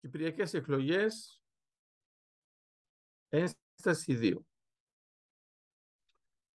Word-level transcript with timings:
Κυπριακές 0.00 0.54
εκλογές, 0.54 1.42
ένσταση 3.28 4.18
2. 4.20 4.38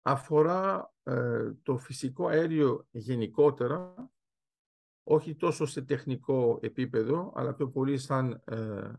Αφορά 0.02 0.95
ε, 1.02 1.53
το 1.62 1.76
φυσικό 1.76 2.26
αέριο 2.26 2.87
γενικότερα, 2.90 4.11
όχι 5.03 5.37
τόσο 5.37 5.66
σε 5.66 5.82
τεχνικό 5.82 6.58
επίπεδο, 6.62 7.32
αλλά 7.34 7.54
πιο 7.54 7.71
πολύ 7.71 7.98
σαν 7.98 8.42
ε, 8.45 8.93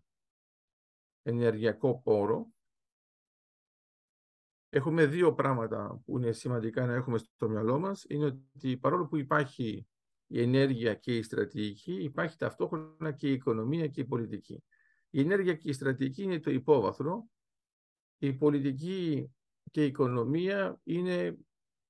ενεργειακό 1.21 2.01
πόρο. 2.01 2.47
Έχουμε 4.69 5.05
δύο 5.05 5.33
πράγματα 5.33 6.01
που 6.05 6.17
είναι 6.17 6.31
σημαντικά 6.31 6.85
να 6.85 6.93
έχουμε 6.93 7.17
στο 7.17 7.49
μυαλό 7.49 7.79
μας. 7.79 8.05
Είναι 8.09 8.25
ότι 8.25 8.77
παρόλο 8.77 9.07
που 9.07 9.17
υπάρχει 9.17 9.87
η 10.31 10.41
ενέργεια 10.41 10.95
και 10.95 11.17
η 11.17 11.21
στρατηγική, 11.21 12.03
υπάρχει 12.03 12.37
ταυτόχρονα 12.37 13.11
και 13.11 13.29
η 13.29 13.33
οικονομία 13.33 13.87
και 13.87 14.01
η 14.01 14.05
πολιτική. 14.05 14.63
Η 15.09 15.19
ενέργεια 15.19 15.55
και 15.55 15.69
η 15.69 15.73
στρατηγική 15.73 16.23
είναι 16.23 16.39
το 16.39 16.51
υπόβαθρο. 16.51 17.29
Η 18.17 18.33
πολιτική 18.33 19.31
και 19.71 19.83
η 19.83 19.87
οικονομία 19.87 20.79
είναι 20.83 21.37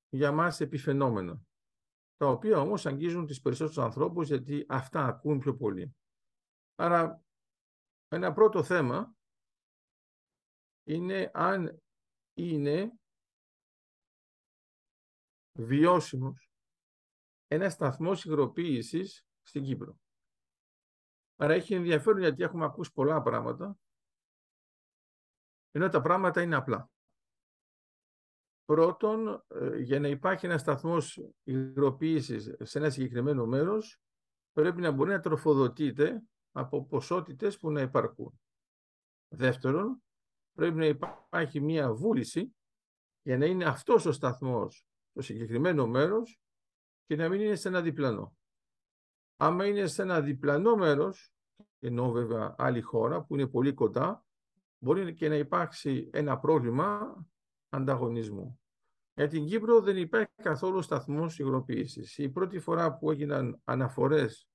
για 0.09 0.31
μας 0.31 0.59
επιφαινόμενα, 0.59 1.41
τα 2.17 2.27
οποία 2.27 2.59
όμως 2.59 2.85
αγγίζουν 2.85 3.25
τις 3.25 3.41
περισσότερους 3.41 3.77
ανθρώπους 3.77 4.27
γιατί 4.27 4.65
αυτά 4.69 5.05
ακούν 5.05 5.39
πιο 5.39 5.55
πολύ. 5.55 5.95
Άρα, 6.75 7.23
ένα 8.07 8.33
πρώτο 8.33 8.63
θέμα 8.63 9.15
είναι 10.83 11.31
αν 11.33 11.81
είναι 12.33 12.91
βιώσιμος 15.53 16.50
ένα 17.51 17.69
σταθμό 17.69 18.11
υγροποίησης 18.11 19.25
στην 19.41 19.63
Κύπρο. 19.63 19.99
Άρα 21.35 21.53
έχει 21.53 21.73
ενδιαφέρον 21.73 22.19
γιατί 22.19 22.43
έχουμε 22.43 22.65
ακούσει 22.65 22.91
πολλά 22.93 23.21
πράγματα, 23.21 23.77
ενώ 25.71 25.89
τα 25.89 26.01
πράγματα 26.01 26.41
είναι 26.41 26.55
απλά. 26.55 26.89
Πρώτον, 28.65 29.45
ε, 29.47 29.77
για 29.77 29.99
να 29.99 30.07
υπάρχει 30.07 30.45
ένας 30.45 30.61
σταθμός 30.61 31.21
υγροποίησης 31.43 32.55
σε 32.59 32.77
ένα 32.77 32.89
συγκεκριμένο 32.89 33.45
μέρος, 33.45 34.01
πρέπει 34.51 34.81
να 34.81 34.91
μπορεί 34.91 35.09
να 35.09 35.19
τροφοδοτείται 35.19 36.21
από 36.51 36.85
ποσότητες 36.85 37.57
που 37.57 37.71
να 37.71 37.81
υπαρκούν. 37.81 38.41
Δεύτερον, 39.27 40.03
πρέπει 40.53 40.77
να 40.77 40.85
υπάρχει 40.85 41.61
μία 41.61 41.93
βούληση 41.93 42.55
για 43.21 43.37
να 43.37 43.45
είναι 43.45 43.65
αυτός 43.65 44.05
ο 44.05 44.11
σταθμός 44.11 44.85
το 45.13 45.21
συγκεκριμένο 45.21 45.87
μέρος 45.87 46.40
και 47.11 47.17
να 47.17 47.29
μην 47.29 47.41
είναι 47.41 47.55
σε 47.55 47.67
ένα 47.67 47.81
διπλανό. 47.81 48.37
Άμα 49.37 49.65
είναι 49.65 49.87
σε 49.87 50.01
ένα 50.01 50.21
διπλανό 50.21 50.75
μέρος, 50.75 51.33
ενώ 51.79 52.11
βέβαια 52.11 52.55
άλλη 52.57 52.81
χώρα 52.81 53.23
που 53.23 53.33
είναι 53.33 53.47
πολύ 53.47 53.73
κοντά, 53.73 54.25
μπορεί 54.77 55.13
και 55.13 55.29
να 55.29 55.35
υπάρξει 55.35 56.09
ένα 56.13 56.39
πρόβλημα 56.39 57.15
ανταγωνισμού. 57.69 58.59
Για 59.13 59.27
την 59.27 59.45
Κύπρο 59.45 59.81
δεν 59.81 59.97
υπάρχει 59.97 60.33
καθόλου 60.35 60.81
σταθμός 60.81 61.39
υγροποίησης. 61.39 62.17
Η 62.17 62.29
πρώτη 62.29 62.59
φορά 62.59 62.97
που 62.97 63.11
έγιναν 63.11 63.61
αναφορές 63.63 64.49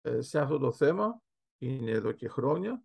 ε, 0.00 0.20
σε 0.20 0.40
αυτό 0.40 0.58
το 0.58 0.72
θέμα, 0.72 1.22
είναι 1.58 1.90
εδώ 1.90 2.12
και 2.12 2.28
χρόνια, 2.28 2.82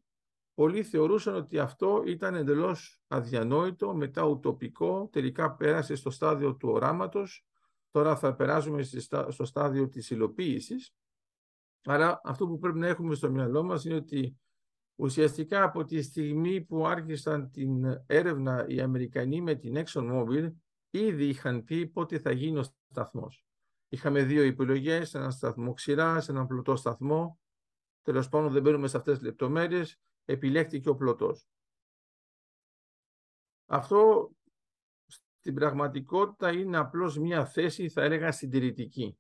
πολλοί 0.54 0.84
θεωρούσαν 0.84 1.36
ότι 1.36 1.60
αυτό 1.60 2.04
ήταν 2.06 2.36
εντελώς 2.36 3.02
αδιανόητο, 3.08 3.96
μετά 3.96 4.24
ουτοπικό, 4.24 5.10
τελικά 5.12 5.56
πέρασε 5.56 5.96
στο 5.96 6.10
στάδιο 6.10 6.56
του 6.56 6.70
οράματος 6.70 7.48
Τώρα 7.94 8.16
θα 8.16 8.36
περάσουμε 8.36 8.84
στο 9.30 9.46
στάδιο 9.46 9.88
της 9.88 10.10
υλοποίησης. 10.10 10.94
Άρα 11.84 12.22
αυτό 12.24 12.48
που 12.48 12.58
πρέπει 12.58 12.78
να 12.78 12.88
έχουμε 12.88 13.16
στο 13.16 13.32
μυαλό 13.32 13.64
μας 13.64 13.86
είναι 13.86 13.96
ότι 13.96 14.38
ουσιαστικά 14.96 15.64
από 15.64 15.84
τη 15.84 16.02
στιγμή 16.02 16.62
που 16.62 16.88
άρχισαν 16.88 17.52
την 17.52 17.84
έρευνα 18.06 18.66
οι 18.68 18.80
Αμερικανοί 18.82 19.42
με 19.42 19.56
την 19.56 19.84
ExxonMobil 19.86 20.52
ήδη 20.90 21.28
είχαν 21.28 21.64
πει 21.64 21.88
πότε 21.88 22.20
θα 22.20 22.32
γίνει 22.32 22.58
ο 22.58 22.64
σταθμός. 22.92 23.46
Είχαμε 23.90 24.24
δύο 24.24 24.44
επιλογές, 24.44 25.14
έναν 25.14 25.32
σταθμό 25.32 25.74
ξηρά, 25.74 26.24
έναν 26.28 26.48
πλωτό 26.48 26.76
σταθμό. 26.76 27.40
Τέλος 28.02 28.30
πάντων 28.30 28.52
δεν 28.52 28.62
μπαίνουμε 28.62 28.88
σε 28.88 28.98
αυτές 28.98 29.18
τις 29.18 29.26
λεπτομέρειες. 29.26 30.00
Επιλέχθηκε 30.26 30.90
ο 30.90 30.96
πλωτός. 30.96 31.48
Αυτό 33.66 34.30
στην 35.44 35.56
πραγματικότητα 35.56 36.52
είναι 36.52 36.78
απλώς 36.78 37.18
μια 37.18 37.46
θέση, 37.46 37.90
θα 37.90 38.02
έλεγα, 38.02 38.32
συντηρητική. 38.32 39.18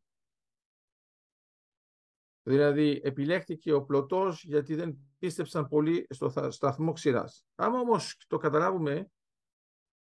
Δηλαδή, 2.43 3.01
επιλέχθηκε 3.03 3.73
ο 3.73 3.83
πλωτός 3.83 4.43
γιατί 4.43 4.75
δεν 4.75 4.97
πίστεψαν 5.19 5.67
πολύ 5.67 6.07
στο 6.09 6.49
σταθμό 6.49 6.91
ξηράς. 6.91 7.45
Άμα 7.55 7.79
όμως 7.79 8.17
το 8.27 8.37
καταλάβουμε 8.37 9.11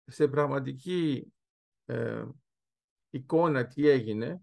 σε 0.04 0.28
πραγματική 0.28 1.32
ε, 1.84 2.26
εικόνα 3.10 3.66
τι 3.66 3.88
έγινε, 3.88 4.42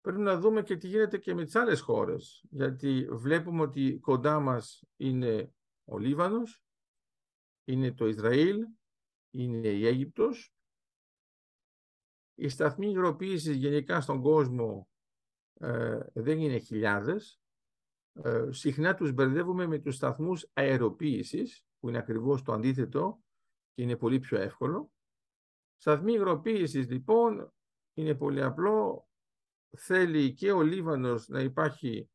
πρέπει 0.00 0.20
να 0.20 0.40
δούμε 0.40 0.62
και 0.62 0.76
τι 0.76 0.88
γίνεται 0.88 1.18
και 1.18 1.34
με 1.34 1.44
τις 1.44 1.54
άλλες 1.54 1.80
χώρες. 1.80 2.44
Γιατί 2.50 3.08
βλέπουμε 3.10 3.62
ότι 3.62 3.98
κοντά 3.98 4.40
μας 4.40 4.84
είναι 4.96 5.52
ο 5.84 5.98
Λίβανος, 5.98 6.62
είναι 7.64 7.92
το 7.92 8.06
Ισραήλ, 8.06 8.66
είναι 9.30 9.68
η 9.68 9.86
Αίγυπτος 9.86 10.52
οι 12.38 12.48
σταθμοί 12.48 12.88
υγροποίησης 12.90 13.56
γενικά 13.56 14.00
στον 14.00 14.22
κόσμο 14.22 14.88
ε, 15.60 16.00
δεν 16.12 16.38
είναι 16.38 16.58
χιλιάδες. 16.58 17.40
Ε, 18.12 18.48
συχνά 18.50 18.94
τους 18.94 19.12
μπερδεύουμε 19.12 19.66
με 19.66 19.78
τους 19.78 19.94
σταθμούς 19.94 20.50
αεροποίησης, 20.52 21.64
που 21.78 21.88
είναι 21.88 21.98
ακριβώς 21.98 22.42
το 22.42 22.52
αντίθετο 22.52 23.22
και 23.74 23.82
είναι 23.82 23.96
πολύ 23.96 24.18
πιο 24.18 24.38
εύκολο. 24.38 24.92
Σταθμοί 25.76 26.12
υγροποίησης 26.12 26.88
λοιπόν 26.88 27.52
είναι 27.94 28.14
πολύ 28.14 28.42
απλό. 28.42 29.08
Θέλει 29.76 30.34
και 30.34 30.52
ο 30.52 30.62
Λίβανος 30.62 31.28
να 31.28 31.40
υπάρχει 31.40 32.10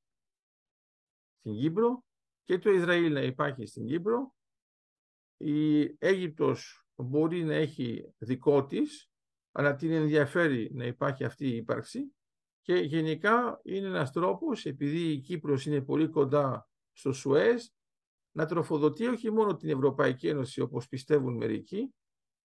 στην 1.39 1.55
Κύπρο 1.55 2.03
και 2.43 2.59
το 2.59 2.71
Ισραήλ 2.71 3.13
να 3.13 3.21
υπάρχει 3.21 3.65
στην 3.65 3.85
Κύπρο. 3.85 4.35
Η 5.37 5.81
Αίγυπτος 5.99 6.87
μπορεί 6.95 7.43
να 7.43 7.53
έχει 7.53 8.13
δικό 8.17 8.65
της 8.65 9.12
αλλά 9.55 9.75
την 9.75 9.91
ενδιαφέρει 9.91 10.71
να 10.73 10.85
υπάρχει 10.85 11.23
αυτή 11.23 11.47
η 11.47 11.55
ύπαρξη 11.55 12.13
και 12.61 12.73
γενικά 12.73 13.59
είναι 13.63 13.87
ένας 13.87 14.11
τρόπος, 14.11 14.65
επειδή 14.65 15.11
η 15.11 15.19
Κύπρος 15.19 15.65
είναι 15.65 15.81
πολύ 15.81 16.07
κοντά 16.07 16.69
στο 16.91 17.13
Σουέζ, 17.13 17.65
να 18.35 18.45
τροφοδοτεί 18.45 19.05
όχι 19.05 19.31
μόνο 19.31 19.55
την 19.55 19.69
Ευρωπαϊκή 19.69 20.27
Ένωση 20.27 20.61
όπως 20.61 20.87
πιστεύουν 20.87 21.37
μερικοί, 21.37 21.93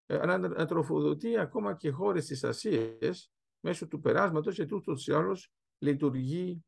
ε, 0.06 0.18
αλλά 0.18 0.38
να 0.38 0.66
τροφοδοτεί 0.66 1.38
ακόμα 1.38 1.76
και 1.76 1.90
χώρες 1.90 2.26
της 2.26 2.44
Ασίας 2.44 3.30
μέσω 3.60 3.86
του 3.86 4.00
περάσματος 4.00 4.54
και 4.54 4.66
τούτος 4.66 5.06
ή 5.06 5.12
άλλως 5.12 5.52
λειτουργεί 5.78 6.64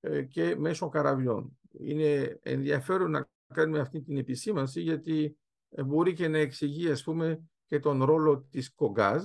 ε, 0.00 0.22
και 0.22 0.56
μέσω 0.56 0.88
καραβιών. 0.88 1.58
Είναι 1.78 2.38
ενδιαφέρον 2.42 3.10
να 3.10 3.28
κάνουμε 3.54 3.78
αυτή 3.78 4.02
την 4.02 4.16
επισήμανση 4.16 4.80
γιατί 4.80 5.36
ε, 5.68 5.82
μπορεί 5.82 6.12
και 6.12 6.28
να 6.28 6.38
εξηγεί 6.38 6.90
ας 6.90 7.02
πούμε 7.02 7.48
και 7.66 7.78
τον 7.78 8.04
ρόλο 8.04 8.46
της 8.50 8.74
Κογκάζ 8.74 9.24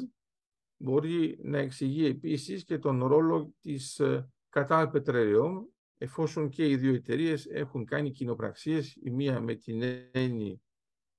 μπορεί 0.81 1.39
να 1.41 1.57
εξηγεί 1.57 2.05
επίσης 2.05 2.63
και 2.63 2.77
τον 2.77 3.05
ρόλο 3.05 3.53
της 3.61 4.01
Qatar 4.49 4.91
Petroleum, 4.91 5.65
εφόσον 5.97 6.49
και 6.49 6.69
οι 6.69 6.75
δύο 6.75 6.93
εταιρείες 6.93 7.45
έχουν 7.45 7.85
κάνει 7.85 8.11
κοινοπραξίες, 8.11 8.95
η 8.95 9.09
μία 9.09 9.41
με 9.41 9.55
την 9.55 9.81
Eni 10.13 10.53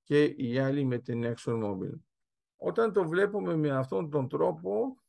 και 0.03 0.23
η 0.23 0.57
άλλη 0.57 0.83
με 0.83 0.99
την 0.99 1.33
ExxonMobil. 1.33 1.99
Όταν 2.55 2.93
το 2.93 3.07
βλέπουμε 3.07 3.55
με 3.55 3.69
αυτόν 3.69 4.09
τον 4.09 4.27
τρόπο, 4.27 5.01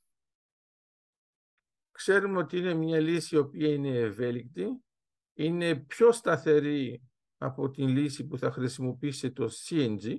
ξέρουμε 1.90 2.38
ότι 2.38 2.58
είναι 2.58 2.74
μια 2.74 3.00
λύση 3.00 3.34
η 3.34 3.38
οποία 3.38 3.72
είναι 3.72 3.98
ευέλικτη, 3.98 4.82
είναι 5.34 5.76
πιο 5.76 6.12
σταθερή 6.12 7.02
από 7.36 7.70
την 7.70 7.88
λύση 7.88 8.26
που 8.26 8.38
θα 8.38 8.50
χρησιμοποιήσει 8.50 9.32
το 9.32 9.48
CNG, 9.68 10.16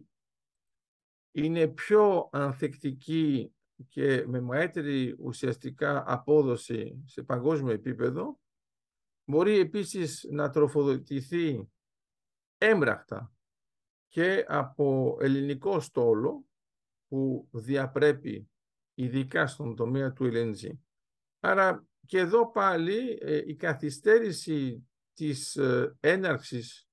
είναι 1.32 1.68
πιο 1.68 2.30
ανθεκτική 2.32 3.54
και 3.90 4.28
με 4.28 4.42
μέτρη 4.42 5.16
ουσιαστικά 5.20 6.04
απόδοση 6.08 7.04
σε 7.06 7.24
παγκόσμιο 7.24 7.74
επίπεδο, 7.74 8.40
μπορεί 9.26 9.58
επίσης 9.58 10.28
να 10.32 10.50
τροφοδοτηθεί 10.50 11.70
έμπρακτα 12.58 13.34
και 14.08 14.46
από 14.48 15.18
ελληνικό 15.22 15.80
στόλο 15.80 16.46
που 17.08 17.48
διαπρέπει 17.52 18.50
ειδικά 18.94 19.48
στον 19.48 19.76
τομέα 19.76 20.14
του 20.14 20.30
LNG. 20.34 20.72
Άρα 21.40 21.88
και 22.06 22.18
εδώ 22.18 22.52
πάλι 22.52 23.18
ε, 23.22 23.42
η 23.46 23.56
καθυστέρηση 23.56 24.88
της 25.14 25.56
ε, 25.56 25.96
έναρξης 26.00 26.88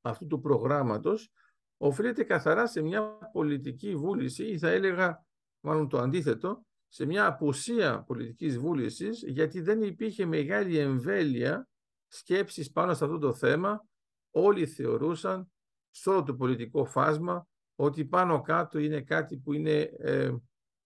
αυτού 0.00 0.26
του 0.26 0.40
προγράμματος 0.40 1.32
οφείλεται 1.76 2.24
καθαρά 2.24 2.66
σε 2.66 2.82
μια 2.82 3.30
πολιτική 3.32 3.96
βούληση 3.96 4.44
ή 4.44 4.58
θα 4.58 4.68
έλεγα 4.68 5.26
μάλλον 5.64 5.88
το 5.88 5.98
αντίθετο, 5.98 6.64
σε 6.88 7.06
μια 7.06 7.26
απουσία 7.26 8.02
πολιτικής 8.02 8.58
βούλησης, 8.58 9.22
γιατί 9.26 9.60
δεν 9.60 9.82
υπήρχε 9.82 10.26
μεγάλη 10.26 10.78
εμβέλεια 10.78 11.68
σκέψεις 12.06 12.70
πάνω 12.70 12.94
σε 12.94 13.04
αυτό 13.04 13.18
το 13.18 13.32
θέμα, 13.32 13.86
όλοι 14.30 14.66
θεωρούσαν 14.66 15.52
σε 15.90 16.10
όλο 16.10 16.22
το 16.22 16.34
πολιτικό 16.34 16.84
φάσμα 16.84 17.46
ότι 17.74 18.04
πάνω 18.04 18.40
κάτω 18.40 18.78
είναι 18.78 19.00
κάτι 19.00 19.36
που 19.36 19.52
είναι, 19.52 19.80
ε, 19.98 20.34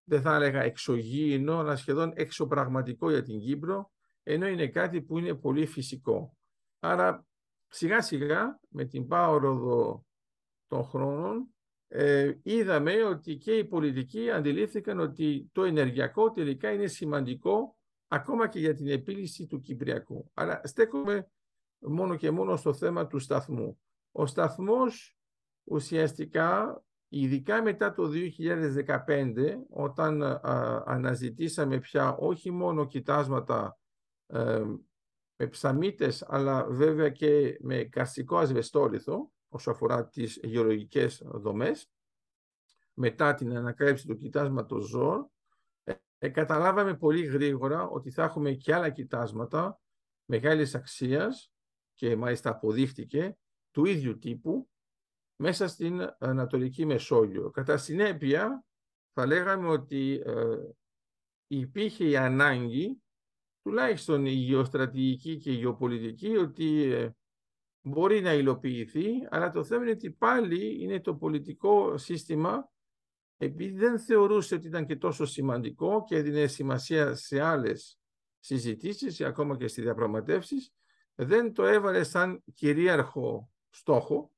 δεν 0.05 0.21
θα 0.21 0.35
έλεγα 0.35 0.63
εξωγήινο, 0.63 1.59
αλλά 1.59 1.77
σχεδόν 1.77 2.13
εξωπραγματικό 2.15 3.11
για 3.11 3.23
την 3.23 3.41
Κύπρο, 3.41 3.91
ενώ 4.23 4.47
είναι 4.47 4.69
κάτι 4.69 5.03
που 5.03 5.19
είναι 5.19 5.35
πολύ 5.35 5.67
φυσικό. 5.67 6.37
Άρα 6.79 7.27
σιγά 7.69 8.03
σιγά 8.03 8.61
με 8.69 8.85
την 8.85 9.07
πάωροδο 9.07 10.05
των 10.67 10.85
χρόνων 10.85 11.55
ε, 11.89 12.33
είδαμε 12.43 13.03
ότι 13.05 13.37
και 13.37 13.53
οι 13.53 13.65
πολιτικοί 13.65 14.31
αντιλήφθηκαν 14.31 15.01
ότι 15.01 15.49
το 15.53 15.65
ενεργειακό 15.65 16.31
τελικά 16.31 16.73
είναι 16.73 16.87
σημαντικό 16.87 17.77
ακόμα 18.09 18.49
και 18.49 18.59
για 18.59 18.75
την 18.75 18.87
επίλυση 18.87 19.47
του 19.47 19.61
Κυπριακού. 19.61 20.31
Αλλά 20.35 20.61
στέκομαι 20.65 21.31
μόνο 21.79 22.17
και 22.17 22.31
μόνο 22.31 22.57
στο 22.57 22.73
θέμα 22.73 23.07
του 23.07 23.19
σταθμού. 23.19 23.81
Ο 24.13 24.27
σταθμός 24.27 25.17
ουσιαστικά, 25.65 26.83
ειδικά 27.09 27.63
μετά 27.63 27.93
το 27.93 28.11
2015, 29.07 29.33
όταν 29.69 30.23
αναζητήσαμε 30.85 31.79
πια 31.79 32.17
όχι 32.17 32.51
μόνο 32.51 32.87
κοιτάσματα 32.87 33.79
ε, 34.27 34.65
με 35.37 35.47
ψαμίτες, 35.47 36.25
αλλά 36.29 36.67
βέβαια 36.69 37.09
και 37.09 37.59
με 37.61 37.85
καρσικό 37.85 38.37
ασβεστόλιθο, 38.37 39.31
όσο 39.49 39.71
αφορά 39.71 40.09
τις 40.09 40.41
γεωλογικές 40.43 41.23
δομές, 41.25 41.91
μετά 42.95 43.35
την 43.35 43.57
ανακάλυψη 43.57 44.07
του 44.07 44.17
κοιτάσματος 44.17 44.89
ζώων, 44.89 45.31
ε, 45.85 45.95
ε, 46.19 46.29
καταλάβαμε 46.29 46.97
πολύ 46.97 47.25
γρήγορα 47.25 47.89
ότι 47.89 48.11
θα 48.11 48.23
έχουμε 48.23 48.53
και 48.53 48.75
άλλα 48.75 48.91
κοιτάσματα 48.91 49.81
μεγάλης 50.25 50.75
αξίας 50.75 51.53
και 51.95 52.17
μάλιστα 52.17 52.51
αποδείχτηκε 52.51 53.39
του 53.71 53.85
ίδιου 53.85 54.19
τύπου 54.19 54.69
μέσα 55.37 55.69
στην 55.69 56.17
Ανατολική 56.19 56.87
Μεσόγειο. 56.87 57.51
Κατά 57.51 57.77
συνέπεια 57.77 58.65
θα 59.13 59.27
λέγαμε 59.27 59.69
ότι 59.69 60.23
ε, 60.25 60.57
υπήρχε 61.47 62.05
η 62.05 62.17
ανάγκη 62.17 63.03
τουλάχιστον 63.63 64.27
η 64.27 64.31
γεωστρατηγική 64.31 65.37
και 65.37 65.51
η 65.51 65.55
γεωπολιτική 65.55 66.37
ότι 66.37 66.83
ε, 66.83 67.11
μπορεί 67.89 68.21
να 68.21 68.33
υλοποιηθεί, 68.35 69.11
αλλά 69.31 69.51
το 69.51 69.65
θέμα 69.65 69.83
είναι 69.83 69.91
ότι 69.91 70.11
πάλι 70.11 70.83
είναι 70.83 71.01
το 71.01 71.15
πολιτικό 71.15 71.99
σύστημα 71.99 72.71
επειδή 73.37 73.79
δεν 73.79 73.99
θεωρούσε 73.99 74.55
ότι 74.55 74.67
ήταν 74.67 74.87
και 74.87 74.97
τόσο 74.97 75.25
σημαντικό 75.25 76.05
και 76.07 76.17
έδινε 76.17 76.47
σημασία 76.47 77.15
σε 77.15 77.41
άλλες 77.41 77.99
συζητήσεις 78.39 79.19
ή 79.19 79.25
ακόμα 79.25 79.57
και 79.57 79.69
στις 79.69 79.83
διαπραγματεύσεις, 79.85 80.73
δεν 81.15 81.53
το 81.53 81.65
έβαλε 81.65 82.05
σαν 82.05 82.43
κυρίαρχο 82.55 83.51
στόχο 83.71 84.33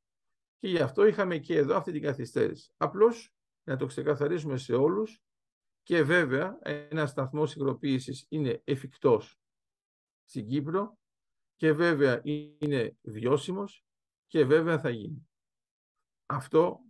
και 0.58 0.68
γι' 0.68 0.78
αυτό 0.78 1.06
είχαμε 1.06 1.38
και 1.38 1.56
εδώ 1.56 1.76
αυτή 1.76 1.92
την 1.92 2.02
καθυστέρηση. 2.02 2.72
Απλώς, 2.76 3.34
να 3.64 3.76
το 3.76 3.86
ξεκαθαρίσουμε 3.86 4.56
σε 4.56 4.74
όλους, 4.74 5.22
και 5.82 6.02
βέβαια 6.02 6.58
ένας 6.88 7.10
σταθμός 7.10 7.54
υγροποίησης 7.54 8.26
είναι 8.28 8.62
εφικτός 8.64 9.40
στην 10.24 10.46
Κύπρο 10.46 10.98
και 11.60 11.72
βέβαια 11.72 12.20
είναι 12.24 12.96
βιώσιμος 13.02 13.84
και 14.26 14.44
βέβαια 14.44 14.78
θα 14.78 14.90
γίνει. 14.90 15.28
Αυτό 16.26 16.80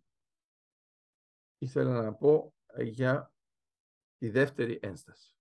ήθελα 1.59 2.03
να 2.03 2.15
πω 2.15 2.55
για 2.83 3.35
τη 4.19 4.31
δεύτερη 4.31 4.79
ένσταση. 4.83 5.40